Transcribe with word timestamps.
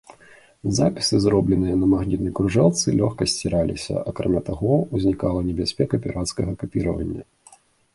Запісы, 0.77 1.19
зробленыя 1.25 1.75
на 1.81 1.89
магнітнай 1.91 2.33
кружэлцы, 2.41 2.87
лёгка 3.03 3.29
сціраліся, 3.35 4.01
акрамя 4.13 4.45
таго, 4.51 4.83
узнікала 5.01 5.49
небяспека 5.53 5.95
пірацкага 6.09 6.51
капіравання. 6.65 7.23